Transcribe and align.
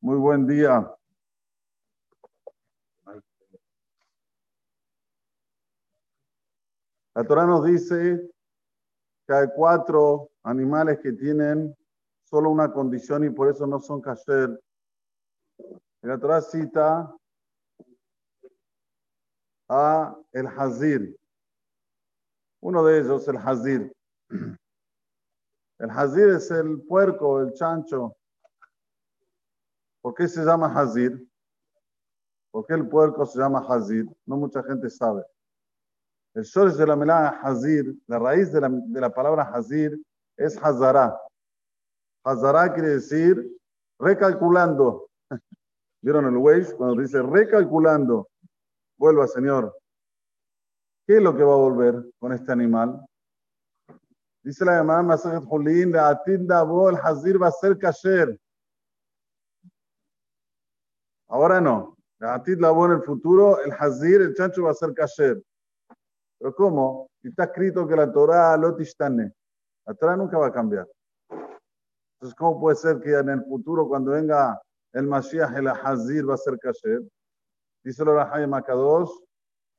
Muy 0.00 0.16
buen 0.16 0.46
día. 0.46 0.94
La 7.14 7.24
Torah 7.24 7.46
nos 7.46 7.64
dice 7.64 8.30
que 9.26 9.34
hay 9.34 9.48
cuatro 9.56 10.30
animales 10.44 11.00
que 11.02 11.12
tienen 11.14 11.76
solo 12.22 12.48
una 12.50 12.72
condición 12.72 13.24
y 13.24 13.30
por 13.30 13.48
eso 13.48 13.66
no 13.66 13.80
son 13.80 14.00
kasher. 14.00 14.60
La 16.02 16.16
Torah 16.16 16.42
cita 16.42 17.12
a 19.68 20.16
el 20.30 20.46
hazir. 20.46 21.18
Uno 22.60 22.84
de 22.84 23.00
ellos, 23.00 23.26
el 23.26 23.36
hazir. 23.36 23.92
El 25.80 25.90
hazir 25.90 26.30
es 26.30 26.50
el 26.50 26.82
puerco, 26.82 27.40
el 27.40 27.52
chancho. 27.52 28.17
¿Por 30.08 30.14
qué 30.14 30.26
se 30.26 30.42
llama 30.42 30.72
hazir? 30.74 31.22
¿Por 32.50 32.64
qué 32.64 32.72
el 32.72 32.88
puerco 32.88 33.26
se 33.26 33.38
llama 33.38 33.62
hazir? 33.68 34.06
No 34.24 34.38
mucha 34.38 34.62
gente 34.62 34.88
sabe. 34.88 35.22
El 36.32 36.44
shorish 36.44 36.76
de 36.76 36.86
la 36.86 36.96
melada 36.96 37.38
hazir, 37.42 37.94
la 38.06 38.18
raíz 38.18 38.50
de 38.50 38.58
la, 38.58 38.70
de 38.70 39.00
la 39.02 39.12
palabra 39.12 39.42
hazir 39.52 40.00
es 40.34 40.56
hazara. 40.64 41.14
Hazara 42.24 42.72
quiere 42.72 42.88
decir 42.88 43.54
recalculando. 43.98 45.10
¿Vieron 46.00 46.24
el 46.24 46.38
Waze? 46.38 46.74
Cuando 46.74 47.02
dice 47.02 47.20
recalculando, 47.20 48.30
vuelva, 48.96 49.26
Señor. 49.26 49.76
¿Qué 51.06 51.18
es 51.18 51.22
lo 51.22 51.36
que 51.36 51.44
va 51.44 51.52
a 51.52 51.58
volver 51.58 52.02
con 52.18 52.32
este 52.32 52.50
animal? 52.50 52.98
Dice 54.42 54.64
la 54.64 54.78
llamada 54.78 55.02
Masajet 55.02 55.44
Julín, 55.44 55.92
la 55.92 56.08
atinda 56.08 56.62
el 56.62 56.96
hazir 56.96 57.42
va 57.42 57.48
a 57.48 57.52
ser 57.52 57.76
kasher. 57.76 58.40
Ahora 61.28 61.60
no. 61.60 61.96
La 62.20 62.34
atid 62.34 62.58
la 62.58 62.70
en 62.70 62.92
el 62.92 63.02
futuro, 63.02 63.60
el 63.60 63.72
hazir, 63.72 64.20
el 64.20 64.34
chancho 64.34 64.64
va 64.64 64.72
a 64.72 64.74
ser 64.74 64.92
kasher. 64.92 65.40
Pero 66.38 66.54
¿cómo? 66.54 67.08
Está 67.22 67.44
escrito 67.44 67.86
que 67.86 67.94
la 67.94 68.10
Torah 68.10 68.56
lo 68.56 68.74
tishtane. 68.74 69.32
La 69.86 69.94
Torah 69.94 70.16
nunca 70.16 70.38
va 70.38 70.48
a 70.48 70.52
cambiar. 70.52 70.88
Entonces, 72.14 72.36
¿cómo 72.36 72.58
puede 72.58 72.76
ser 72.76 72.98
que 73.00 73.12
en 73.14 73.28
el 73.28 73.44
futuro, 73.44 73.86
cuando 73.86 74.12
venga 74.12 74.60
el 74.92 75.06
Mashiach, 75.06 75.56
el 75.56 75.68
Hazir 75.68 76.28
va 76.28 76.34
a 76.34 76.38
ser 76.38 76.58
kasher? 76.58 77.02
Dice 77.84 78.02
el 78.02 78.08
Rahayim 78.08 78.50
Makadosh, 78.50 79.10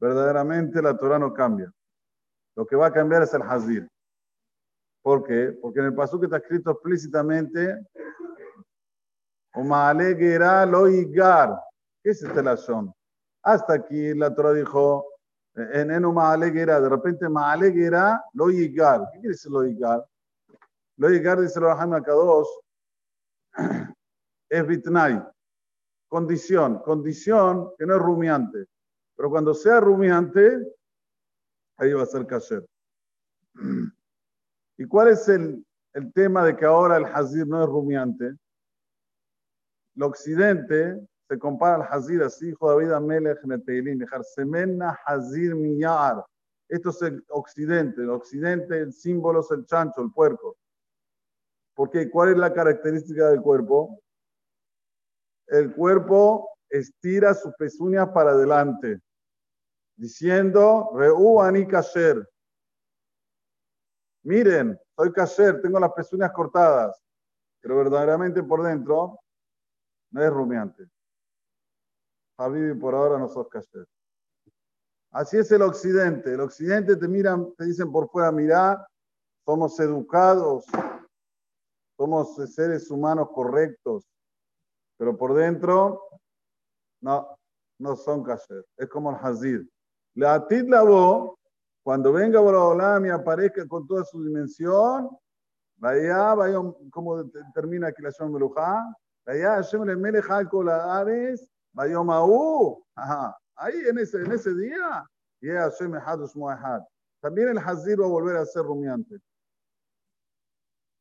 verdaderamente 0.00 0.80
la 0.80 0.96
Torah 0.96 1.18
no 1.18 1.34
cambia. 1.34 1.70
Lo 2.56 2.66
que 2.66 2.76
va 2.76 2.86
a 2.86 2.92
cambiar 2.92 3.22
es 3.22 3.34
el 3.34 3.42
Hazir. 3.42 3.86
¿Por 5.02 5.24
qué? 5.24 5.56
Porque 5.60 5.80
en 5.80 5.86
el 5.86 5.94
que 5.94 6.24
está 6.24 6.36
escrito 6.38 6.70
explícitamente, 6.70 7.86
lo 9.54 10.88
igar. 10.88 11.60
¿Qué 12.02 12.10
es 12.10 12.22
este 12.22 12.42
lazón? 12.42 12.92
Hasta 13.42 13.74
aquí 13.74 14.14
la 14.14 14.34
Torah 14.34 14.52
dijo, 14.52 15.06
en 15.54 15.90
Enu 15.90 16.12
Maaleguera, 16.12 16.80
de 16.80 16.88
repente 16.88 17.28
Maaleguera, 17.28 18.24
lo 18.32 18.50
igar. 18.50 19.08
¿Qué 19.12 19.20
quiere 19.20 19.34
decir 19.34 19.50
lo 19.50 19.64
igar? 19.66 20.04
Lo 20.96 21.10
igar, 21.10 21.40
dice 21.40 21.58
el 21.58 21.66
Raham 21.66 21.94
Akados, 21.94 22.48
es 24.48 24.66
bitnai, 24.66 25.22
condición, 26.08 26.78
condición 26.78 27.70
que 27.78 27.86
no 27.86 27.96
es 27.96 28.02
rumiante. 28.02 28.66
Pero 29.16 29.30
cuando 29.30 29.54
sea 29.54 29.80
rumiante, 29.80 30.58
ahí 31.76 31.92
va 31.92 32.02
a 32.02 32.06
ser 32.06 32.26
kasher. 32.26 32.66
¿Y 34.78 34.86
cuál 34.86 35.08
es 35.08 35.28
el, 35.28 35.64
el 35.92 36.12
tema 36.12 36.44
de 36.44 36.56
que 36.56 36.64
ahora 36.64 36.96
el 36.96 37.04
hazir 37.04 37.46
no 37.46 37.62
es 37.62 37.68
rumiante? 37.68 38.36
El 39.96 40.02
occidente 40.04 41.06
se 41.28 41.38
compara 41.38 41.76
al 41.76 41.98
hazir 41.98 42.22
así, 42.22 42.48
hijo 42.48 42.70
David 42.70 42.92
Amelech 42.92 43.42
en 43.44 43.52
el 43.52 43.64
Teilín, 43.64 43.98
dejar 43.98 44.24
semena 44.24 44.98
hazir 45.06 45.54
miyar. 45.54 46.24
Esto 46.68 46.90
es 46.90 47.02
el 47.02 47.24
occidente. 47.28 48.02
El 48.02 48.10
occidente, 48.10 48.78
el 48.78 48.92
símbolo 48.92 49.40
es 49.40 49.50
el 49.50 49.66
chancho, 49.66 50.00
el 50.00 50.10
puerco. 50.12 50.56
Porque 51.74 52.10
¿cuál 52.10 52.30
es 52.30 52.38
la 52.38 52.52
característica 52.52 53.28
del 53.28 53.42
cuerpo? 53.42 54.02
El 55.46 55.74
cuerpo 55.74 56.48
estira 56.70 57.34
sus 57.34 57.54
pezuñas 57.56 58.08
para 58.10 58.30
adelante, 58.30 59.00
diciendo, 59.96 60.90
Reú 60.94 61.40
ani 61.40 61.66
kasher. 61.66 62.26
Miren, 64.24 64.78
soy 64.96 65.12
kasher, 65.12 65.60
tengo 65.60 65.78
las 65.78 65.92
pezuñas 65.92 66.32
cortadas, 66.32 67.02
pero 67.60 67.76
verdaderamente 67.76 68.42
por 68.42 68.62
dentro 68.62 69.21
no 70.12 70.22
es 70.22 70.30
rumiante. 70.30 70.88
Habibi, 72.38 72.78
por 72.78 72.94
ahora 72.94 73.18
no 73.18 73.28
sos 73.28 73.48
kasher. 73.48 73.86
Así 75.10 75.36
es 75.36 75.50
el 75.52 75.62
occidente. 75.62 76.32
El 76.32 76.40
occidente 76.40 76.96
te 76.96 77.08
miran, 77.08 77.52
te 77.54 77.64
dicen 77.64 77.90
por 77.90 78.08
fuera, 78.08 78.32
mirá, 78.32 78.86
somos 79.44 79.78
educados, 79.80 80.64
somos 81.96 82.34
seres 82.54 82.90
humanos 82.90 83.28
correctos, 83.34 84.06
pero 84.96 85.16
por 85.16 85.34
dentro 85.34 86.02
no, 87.00 87.36
no 87.78 87.96
son 87.96 88.22
kasher. 88.22 88.64
Es 88.76 88.88
como 88.88 89.10
el 89.10 89.16
hazid. 89.16 89.68
La 90.14 90.34
atit 90.34 90.68
la 90.68 90.82
cuando 91.82 92.12
venga 92.12 92.40
Boraholam 92.40 93.06
y 93.06 93.10
aparezca 93.10 93.66
con 93.66 93.86
toda 93.86 94.04
su 94.04 94.22
dimensión, 94.22 95.10
vaya, 95.76 96.34
vaya, 96.34 96.58
como 96.90 97.28
termina 97.52 97.88
aquí 97.88 98.02
la 98.02 98.10
Shon 98.10 98.32
Melujá, 98.32 98.94
Hashem 99.26 99.84
le 99.84 99.96
ahí 103.56 103.78
en 103.88 103.98
ese, 103.98 104.18
en 104.18 104.32
ese 104.32 104.54
día. 104.54 105.06
También 107.20 107.48
el 107.48 107.58
Hazir 107.58 108.00
va 108.00 108.04
a 108.04 108.08
volver 108.08 108.36
a 108.36 108.46
ser 108.46 108.62
rumiante. 108.64 109.20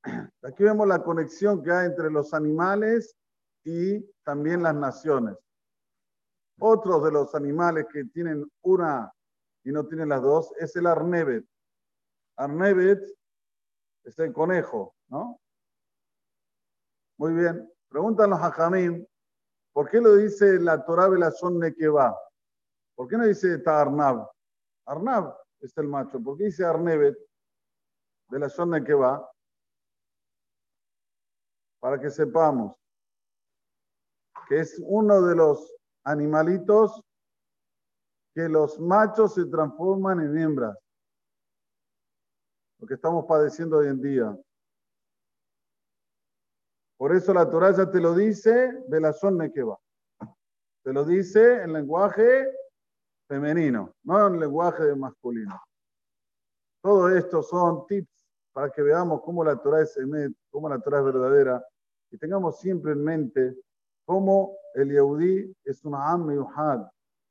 Aquí 0.43 0.63
vemos 0.63 0.87
la 0.87 1.03
conexión 1.03 1.63
que 1.63 1.71
hay 1.71 1.87
entre 1.87 2.11
los 2.11 2.33
animales 2.33 3.15
y 3.63 4.03
también 4.23 4.63
las 4.63 4.75
naciones. 4.75 5.37
Otros 6.59 7.03
de 7.03 7.11
los 7.11 7.33
animales 7.33 7.85
que 7.91 8.05
tienen 8.05 8.49
una 8.61 9.11
y 9.63 9.71
no 9.71 9.85
tienen 9.87 10.09
las 10.09 10.21
dos 10.21 10.51
es 10.59 10.75
el 10.75 10.87
arnevet. 10.87 11.45
Arnevet 12.37 13.01
es 14.03 14.19
el 14.19 14.33
conejo, 14.33 14.95
¿no? 15.09 15.39
Muy 17.17 17.33
bien. 17.33 17.71
Preguntan 17.91 18.29
los 18.29 18.39
hajamim, 18.39 19.05
¿por 19.73 19.89
qué 19.89 19.99
lo 19.99 20.15
dice 20.15 20.57
la 20.61 20.81
Torah 20.85 21.09
Belazón 21.09 21.59
va? 21.59 22.17
¿Por 22.95 23.09
qué 23.09 23.17
no 23.17 23.25
dice 23.25 23.61
Arnab? 23.65 24.31
Arnab 24.85 25.35
es 25.59 25.77
el 25.77 25.89
macho. 25.89 26.23
¿Por 26.23 26.37
qué 26.37 26.45
dice 26.45 26.63
Arnevet 26.63 27.17
de 28.29 28.39
la 28.39 28.47
va? 28.95 29.29
Para 31.81 31.99
que 31.99 32.09
sepamos 32.09 32.75
que 34.47 34.59
es 34.59 34.81
uno 34.85 35.21
de 35.23 35.35
los 35.35 35.75
animalitos 36.05 37.03
que 38.33 38.47
los 38.47 38.79
machos 38.79 39.33
se 39.33 39.45
transforman 39.47 40.21
en 40.21 40.37
hembras. 40.37 40.77
Lo 42.79 42.87
que 42.87 42.93
estamos 42.93 43.25
padeciendo 43.25 43.79
hoy 43.79 43.87
en 43.87 44.01
día. 44.01 44.37
Por 47.01 47.15
eso 47.15 47.33
la 47.33 47.49
Torah 47.49 47.75
ya 47.75 47.89
te 47.89 47.99
lo 47.99 48.13
dice 48.13 48.83
de 48.87 49.01
la 49.01 49.11
zona 49.11 49.49
que 49.49 49.63
va. 49.63 49.75
Te 50.83 50.93
lo 50.93 51.03
dice 51.03 51.63
en 51.63 51.73
lenguaje 51.73 52.47
femenino, 53.27 53.95
no 54.03 54.27
en 54.27 54.39
lenguaje 54.39 54.93
masculino. 54.93 55.59
Todo 56.79 57.09
esto 57.09 57.41
son 57.41 57.87
tips 57.87 58.29
para 58.53 58.69
que 58.69 58.83
veamos 58.83 59.23
cómo 59.23 59.43
la 59.43 59.59
Torah 59.59 59.81
es 59.81 59.97
cómo 60.51 60.69
la 60.69 60.79
Torah 60.79 60.99
es 60.99 61.05
verdadera 61.05 61.65
y 62.11 62.19
tengamos 62.19 62.59
siempre 62.59 62.91
en 62.91 63.03
mente 63.03 63.57
cómo 64.05 64.55
el 64.75 64.91
Yehudi 64.91 65.57
es 65.63 65.83
una 65.83 66.11
Am 66.11 66.31
Yuhad, 66.31 66.87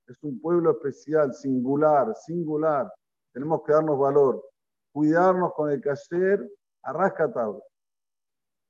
es 0.08 0.20
un 0.24 0.40
pueblo 0.40 0.72
especial, 0.72 1.32
singular, 1.32 2.12
singular. 2.16 2.92
Tenemos 3.32 3.62
que 3.62 3.72
darnos 3.72 3.96
valor, 3.96 4.44
cuidarnos 4.92 5.54
con 5.54 5.70
el 5.70 5.80
cayer 5.80 6.44
a 6.82 6.92
rascatabla 6.92 7.69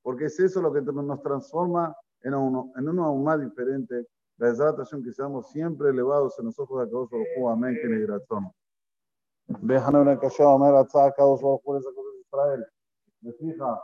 Porque 0.02 0.26
es 0.26 0.38
eso 0.38 0.60
lo 0.62 0.72
que 0.72 0.80
nos 0.82 1.22
transforma 1.22 1.94
en 2.22 2.34
uno, 2.34 2.72
en 2.76 2.88
uno 2.88 3.04
aún 3.04 3.24
más 3.24 3.40
diferente. 3.40 4.06
La 4.38 4.50
exaltación 4.50 5.02
que 5.02 5.12
seamos 5.12 5.50
siempre 5.50 5.90
elevados 5.90 6.38
en 6.38 6.46
los 6.46 6.58
ojos 6.58 6.78
de 6.78 6.84
Akadosh 6.84 7.10
Baruj 7.10 7.52
amén, 7.52 7.78
que 7.80 7.88
le 7.88 8.06
razón. 8.06 8.50
Déjame 9.46 10.00
una 10.00 10.18
callada, 10.18 10.58
me 10.58 10.70
raza 10.70 11.06
Akadosh 11.06 11.40
Baruj 11.40 11.62
por 11.62 11.78
esa 11.78 11.90
cosa 11.94 12.08
de 12.12 12.20
Israel. 12.20 12.66
Me 13.22 13.32
fija, 13.32 13.80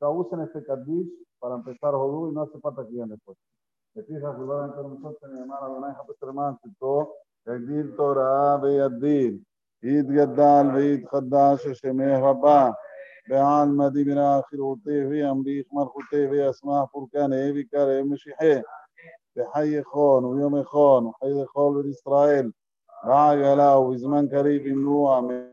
usen 0.00 0.40
este 0.40 0.62
Kaddish 0.64 1.10
para 1.38 1.54
empezar 1.54 1.94
Hodú 1.94 2.30
y 2.30 2.34
no 2.34 2.42
hace 2.42 2.58
falta 2.58 2.84
que 2.84 2.92
digan 2.92 3.08
después. 3.08 3.36
לפי 3.96 4.12
חשובה 4.20 4.54
יותר 4.54 5.10
שנאמר 5.20 5.66
אדוני 5.66 5.94
חפש 5.94 6.22
למען 6.22 6.54
צדקו, 6.62 7.12
יגדיל 7.48 7.96
תורה 7.96 8.56
וידביל, 8.62 9.38
יתגדל 9.82 10.66
ויתחדש 10.74 11.66
השמי 11.66 12.12
רבה, 12.22 12.70
بيان 13.31 13.75
مدی 13.75 14.03
بنا 14.03 14.27
آخر 14.35 14.59
ہوتے 14.59 15.03
ہوئے 15.03 15.23
امریخ 15.25 15.65
مرخوتے 15.73 16.25
ہوئے 16.25 16.45
اسماء 16.45 16.83
فرقان 16.93 17.33
اے 17.33 17.51
بھی 17.51 17.63
کر 17.63 17.87
اے 17.87 18.53
بحي 19.35 19.81
خون 19.83 20.23
ويوم 20.25 20.63
خون 20.63 21.05
وحي 21.05 21.45
خول 21.45 21.73
بالإسرائيل 21.73 22.51
راجلا 23.05 23.75
وزمن 23.75 24.27
قريب 24.29 24.65
النوع 24.67 25.19
من 25.21 25.50